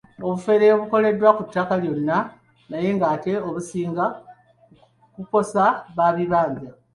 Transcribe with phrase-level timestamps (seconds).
[0.25, 2.17] Obufere bukolebwa ku ttaka lyonna
[2.69, 4.05] naye ate businga
[5.13, 5.63] kukosa
[5.95, 6.69] ba bibanja.